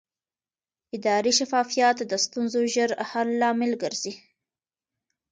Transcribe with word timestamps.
اداري 0.95 1.31
شفافیت 1.39 1.97
د 2.05 2.13
ستونزو 2.25 2.59
ژر 2.73 2.89
حل 3.09 3.29
لامل 3.41 3.71
ګرځي 3.83 4.13